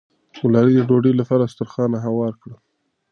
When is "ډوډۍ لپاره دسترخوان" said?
0.89-1.91